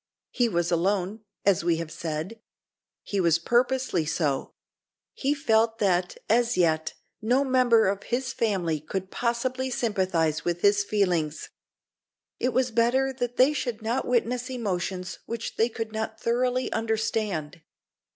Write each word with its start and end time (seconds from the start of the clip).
He 0.31 0.49
was 0.49 0.71
alone, 0.71 1.25
as 1.45 1.63
we 1.63 1.75
have 1.77 1.91
said. 1.91 2.39
He 3.03 3.19
was 3.19 3.37
purposely 3.37 4.03
so. 4.03 4.55
He 5.13 5.35
felt 5.35 5.77
that, 5.77 6.17
as 6.27 6.57
yet, 6.57 6.95
no 7.21 7.43
member 7.43 7.87
of 7.87 8.01
his 8.01 8.33
family 8.33 8.79
could 8.79 9.11
possibly 9.11 9.69
sympathise 9.69 10.43
with 10.43 10.61
his 10.61 10.83
feelings. 10.83 11.49
It 12.39 12.49
was 12.51 12.71
better 12.71 13.13
that 13.13 13.37
they 13.37 13.53
should 13.53 13.83
not 13.83 14.07
witness 14.07 14.49
emotions 14.49 15.19
which 15.27 15.55
they 15.55 15.69
could 15.69 15.91
not 15.91 16.19
thoroughly 16.19 16.71
understand. 16.73 17.61